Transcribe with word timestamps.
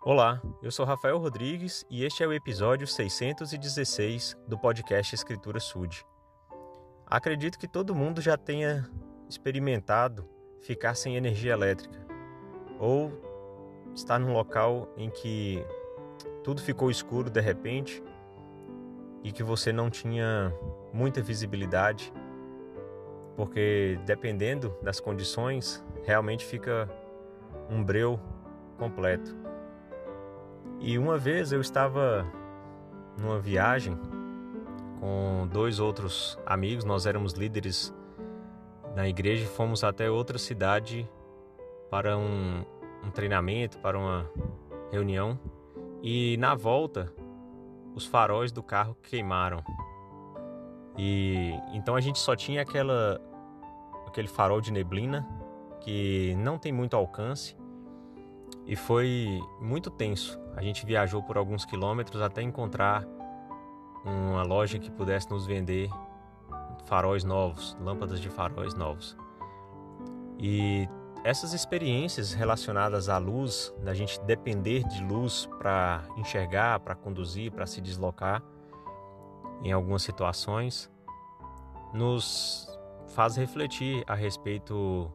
Olá, 0.00 0.40
eu 0.62 0.70
sou 0.70 0.86
Rafael 0.86 1.18
Rodrigues 1.18 1.84
e 1.90 2.04
este 2.04 2.22
é 2.22 2.26
o 2.26 2.32
episódio 2.32 2.86
616 2.86 4.38
do 4.46 4.56
podcast 4.56 5.12
Escritura 5.12 5.58
Sud. 5.58 6.06
Acredito 7.04 7.58
que 7.58 7.66
todo 7.66 7.96
mundo 7.96 8.20
já 8.20 8.36
tenha 8.36 8.88
experimentado 9.28 10.24
ficar 10.60 10.94
sem 10.94 11.16
energia 11.16 11.52
elétrica 11.52 11.98
ou 12.78 13.10
estar 13.92 14.20
num 14.20 14.32
local 14.32 14.88
em 14.96 15.10
que 15.10 15.66
tudo 16.44 16.62
ficou 16.62 16.92
escuro 16.92 17.28
de 17.28 17.40
repente 17.40 18.00
e 19.24 19.32
que 19.32 19.42
você 19.42 19.72
não 19.72 19.90
tinha 19.90 20.54
muita 20.92 21.20
visibilidade, 21.20 22.12
porque 23.36 23.98
dependendo 24.06 24.78
das 24.80 25.00
condições, 25.00 25.84
realmente 26.04 26.46
fica 26.46 26.88
um 27.68 27.82
breu 27.82 28.18
completo. 28.78 29.47
E 30.80 30.96
uma 30.98 31.18
vez 31.18 31.50
eu 31.52 31.60
estava 31.60 32.26
numa 33.18 33.40
viagem 33.40 33.98
com 35.00 35.48
dois 35.50 35.80
outros 35.80 36.38
amigos, 36.46 36.84
nós 36.84 37.06
éramos 37.06 37.32
líderes 37.32 37.92
na 38.94 39.08
igreja 39.08 39.44
e 39.44 39.46
fomos 39.46 39.82
até 39.82 40.10
outra 40.10 40.38
cidade 40.38 41.08
para 41.90 42.16
um, 42.16 42.64
um 43.04 43.10
treinamento, 43.10 43.78
para 43.78 43.98
uma 43.98 44.30
reunião. 44.90 45.38
E 46.02 46.36
na 46.36 46.54
volta, 46.54 47.12
os 47.94 48.06
faróis 48.06 48.52
do 48.52 48.62
carro 48.62 48.96
queimaram. 49.02 49.62
E 50.96 51.52
então 51.72 51.96
a 51.96 52.00
gente 52.00 52.18
só 52.18 52.34
tinha 52.36 52.62
aquela 52.62 53.20
aquele 54.06 54.28
farol 54.28 54.60
de 54.60 54.72
neblina 54.72 55.28
que 55.80 56.34
não 56.36 56.58
tem 56.58 56.72
muito 56.72 56.96
alcance 56.96 57.56
e 58.68 58.76
foi 58.76 59.42
muito 59.58 59.90
tenso. 59.90 60.38
A 60.54 60.62
gente 60.62 60.84
viajou 60.84 61.22
por 61.22 61.38
alguns 61.38 61.64
quilômetros 61.64 62.20
até 62.20 62.42
encontrar 62.42 63.02
uma 64.04 64.42
loja 64.42 64.78
que 64.78 64.90
pudesse 64.90 65.30
nos 65.30 65.46
vender 65.46 65.88
faróis 66.84 67.24
novos, 67.24 67.74
lâmpadas 67.80 68.20
de 68.20 68.28
faróis 68.28 68.74
novos. 68.74 69.16
E 70.38 70.86
essas 71.24 71.54
experiências 71.54 72.34
relacionadas 72.34 73.08
à 73.08 73.16
luz, 73.16 73.74
da 73.82 73.94
gente 73.94 74.20
depender 74.20 74.84
de 74.84 75.02
luz 75.02 75.46
para 75.58 76.04
enxergar, 76.18 76.78
para 76.80 76.94
conduzir, 76.94 77.50
para 77.50 77.66
se 77.66 77.80
deslocar 77.80 78.42
em 79.62 79.72
algumas 79.72 80.02
situações, 80.02 80.90
nos 81.94 82.68
faz 83.08 83.34
refletir 83.34 84.04
a 84.06 84.14
respeito 84.14 85.10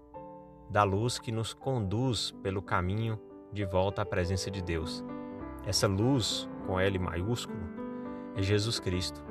da 0.72 0.82
luz 0.82 1.20
que 1.20 1.32
nos 1.32 1.54
conduz 1.54 2.32
pelo 2.42 2.60
caminho 2.60 3.20
de 3.54 3.64
volta 3.64 4.02
à 4.02 4.06
presença 4.06 4.50
de 4.50 4.62
Deus. 4.62 5.06
Essa 5.66 5.88
luz, 5.88 6.50
com 6.66 6.80
L 6.80 6.98
maiúsculo, 6.98 7.60
é 8.36 8.42
Jesus 8.42 8.80
Cristo. 8.80 9.24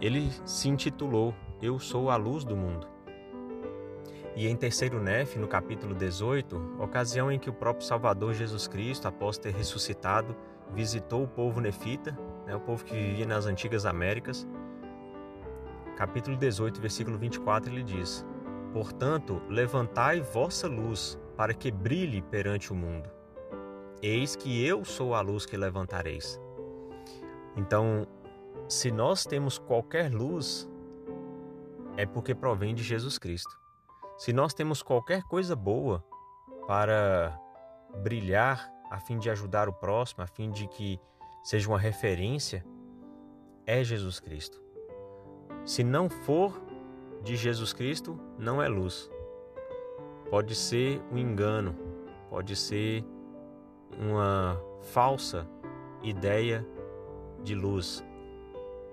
Ele 0.00 0.30
se 0.44 0.68
intitulou 0.68 1.34
Eu 1.60 1.78
sou 1.78 2.08
a 2.10 2.16
luz 2.16 2.44
do 2.44 2.56
mundo. 2.56 2.86
E 4.36 4.46
em 4.46 4.56
terceiro 4.56 5.02
Nef, 5.02 5.36
no 5.36 5.48
capítulo 5.48 5.94
18, 5.94 6.76
ocasião 6.78 7.30
em 7.30 7.38
que 7.38 7.50
o 7.50 7.52
próprio 7.52 7.84
Salvador 7.84 8.32
Jesus 8.32 8.68
Cristo, 8.68 9.08
após 9.08 9.36
ter 9.36 9.52
ressuscitado, 9.52 10.34
visitou 10.72 11.24
o 11.24 11.28
povo 11.28 11.60
nefita, 11.60 12.16
né, 12.46 12.54
o 12.54 12.60
povo 12.60 12.84
que 12.84 12.94
vivia 12.94 13.26
nas 13.26 13.46
antigas 13.46 13.84
Américas. 13.84 14.46
Capítulo 15.96 16.36
18, 16.36 16.80
versículo 16.80 17.18
24, 17.18 17.70
ele 17.70 17.82
diz: 17.82 18.24
Portanto, 18.72 19.42
levantai 19.48 20.20
vossa 20.20 20.68
luz, 20.68 21.18
para 21.36 21.52
que 21.52 21.70
brilhe 21.70 22.22
perante 22.22 22.72
o 22.72 22.76
mundo. 22.76 23.19
Eis 24.02 24.34
que 24.34 24.64
eu 24.64 24.84
sou 24.84 25.14
a 25.14 25.20
luz 25.20 25.44
que 25.44 25.56
levantareis. 25.56 26.40
Então, 27.56 28.06
se 28.68 28.90
nós 28.90 29.26
temos 29.26 29.58
qualquer 29.58 30.10
luz, 30.12 30.68
é 31.96 32.06
porque 32.06 32.34
provém 32.34 32.74
de 32.74 32.82
Jesus 32.82 33.18
Cristo. 33.18 33.58
Se 34.16 34.32
nós 34.32 34.54
temos 34.54 34.82
qualquer 34.82 35.22
coisa 35.24 35.54
boa 35.54 36.04
para 36.66 37.38
brilhar 38.02 38.72
a 38.90 38.98
fim 39.00 39.18
de 39.18 39.28
ajudar 39.28 39.68
o 39.68 39.72
próximo, 39.72 40.22
a 40.22 40.26
fim 40.26 40.50
de 40.50 40.66
que 40.66 40.98
seja 41.42 41.68
uma 41.68 41.78
referência, 41.78 42.64
é 43.66 43.84
Jesus 43.84 44.18
Cristo. 44.18 44.62
Se 45.64 45.84
não 45.84 46.08
for 46.08 46.60
de 47.22 47.36
Jesus 47.36 47.72
Cristo 47.72 48.18
não 48.38 48.62
é 48.62 48.68
luz. 48.68 49.10
Pode 50.30 50.54
ser 50.54 51.02
um 51.12 51.18
engano, 51.18 51.76
pode 52.28 52.56
ser 52.56 53.04
uma 53.98 54.60
falsa 54.82 55.46
ideia 56.02 56.66
de 57.42 57.54
luz, 57.54 58.04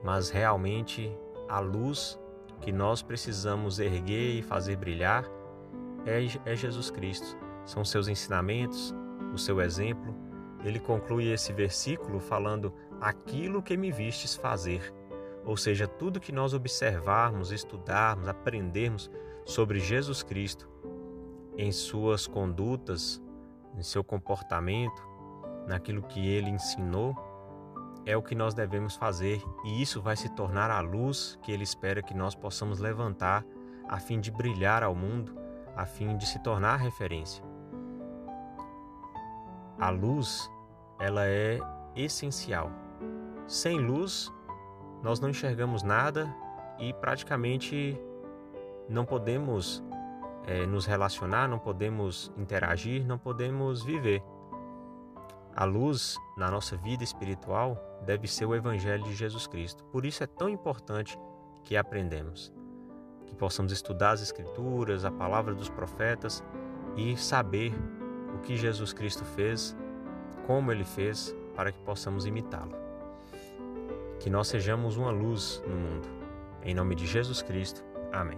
mas 0.04 0.30
realmente 0.30 1.12
a 1.48 1.60
luz 1.60 2.20
que 2.62 2.72
nós 2.72 3.02
precisamos 3.02 3.80
erguer 3.80 4.40
e 4.40 4.42
fazer 4.42 4.76
brilhar 4.76 5.26
é, 6.06 6.26
é 6.46 6.56
Jesus 6.56 6.90
Cristo. 6.90 7.38
São 7.66 7.84
seus 7.84 8.08
ensinamentos, 8.08 8.96
o 9.34 9.38
seu 9.38 9.62
exemplo. 9.62 10.16
Ele 10.64 10.80
conclui 10.80 11.32
esse 11.32 11.54
versículo 11.54 12.20
falando: 12.20 12.74
Aquilo 13.00 13.62
que 13.62 13.78
me 13.78 13.92
vistes 13.92 14.36
fazer 14.36 14.94
ou 15.48 15.56
seja, 15.56 15.88
tudo 15.88 16.20
que 16.20 16.34
nós 16.34 16.54
observarmos, 16.54 17.54
estudarmos, 17.54 18.28
aprendermos 18.28 19.10
sobre 19.46 19.80
Jesus 19.80 20.22
Cristo 20.22 20.70
em 21.58 21.72
suas 21.72 22.28
condutas, 22.28 23.24
em 23.78 23.84
seu 23.84 24.04
comportamento, 24.04 25.08
naquilo 25.68 26.02
que 26.02 26.28
ele 26.28 26.50
ensinou, 26.50 27.16
é 28.06 28.16
o 28.16 28.24
que 28.24 28.34
nós 28.34 28.54
devemos 28.54 28.96
fazer 28.96 29.44
e 29.66 29.82
isso 29.82 30.02
vai 30.02 30.16
se 30.16 30.30
tornar 30.30 30.72
a 30.72 30.80
luz 30.80 31.38
que 31.42 31.52
ele 31.52 31.64
espera 31.64 32.02
que 32.02 32.14
nós 32.14 32.34
possamos 32.34 32.80
levantar 32.80 33.46
a 33.88 34.00
fim 34.00 34.20
de 34.20 34.32
brilhar 34.32 34.82
ao 34.82 34.96
mundo, 34.96 35.36
a 35.76 35.86
fim 35.86 36.18
de 36.18 36.26
se 36.26 36.40
tornar 36.40 36.78
referência. 36.78 37.44
A 39.78 39.90
luz, 39.90 40.50
ela 41.00 41.28
é 41.28 41.60
essencial. 41.96 42.72
Sem 43.46 43.78
luz, 43.78 44.32
nós 45.04 45.20
não 45.20 45.30
enxergamos 45.30 45.84
nada 45.84 46.34
e 46.80 46.94
praticamente 46.94 48.00
não 48.90 49.06
podemos 49.06 49.84
é, 50.48 50.66
nos 50.66 50.86
relacionar, 50.86 51.48
não 51.48 51.60
podemos 51.60 52.32
interagir, 52.36 53.06
não 53.06 53.20
podemos 53.20 53.84
viver. 53.84 54.24
A 55.56 55.64
luz 55.66 56.18
na 56.36 56.50
nossa 56.50 56.76
vida 56.78 57.04
espiritual 57.04 57.78
deve 58.06 58.28
ser 58.28 58.46
o 58.46 58.56
Evangelho 58.56 59.04
de 59.04 59.14
Jesus 59.14 59.46
Cristo. 59.46 59.84
Por 59.86 60.06
isso 60.06 60.24
é 60.24 60.28
tão 60.28 60.50
importante 60.50 61.20
que 61.64 61.78
aprendemos, 61.78 62.52
que 63.28 63.36
possamos 63.36 63.72
estudar 63.72 64.12
as 64.12 64.22
Escrituras, 64.22 65.06
a 65.06 65.12
palavra 65.12 65.54
dos 65.54 65.70
profetas 65.70 66.44
e 66.96 67.16
saber 67.16 67.74
o 68.34 68.40
que 68.40 68.56
Jesus 68.56 68.94
Cristo 68.94 69.24
fez, 69.24 69.76
como 70.48 70.72
ele 70.72 70.86
fez, 70.86 71.36
para 71.56 71.72
que 71.72 71.80
possamos 71.80 72.26
imitá-lo 72.26 72.88
que 74.20 74.30
nós 74.30 74.48
sejamos 74.48 74.98
uma 74.98 75.12
luz 75.12 75.64
no 75.68 75.76
mundo. 75.76 76.08
Em 76.64 76.74
nome 76.74 76.96
de 76.96 77.06
Jesus 77.06 77.42
Cristo. 77.42 77.84
Amém. 78.12 78.38